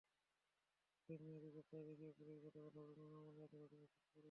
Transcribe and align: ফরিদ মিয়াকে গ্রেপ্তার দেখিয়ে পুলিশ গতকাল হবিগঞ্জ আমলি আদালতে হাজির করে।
ফরিদ 0.99 1.21
মিয়াকে 1.25 1.49
গ্রেপ্তার 1.53 1.81
দেখিয়ে 1.89 2.11
পুলিশ 2.17 2.37
গতকাল 2.45 2.73
হবিগঞ্জ 2.75 3.11
আমলি 3.11 3.31
আদালতে 3.31 3.55
হাজির 3.55 3.69
করে। 3.73 3.85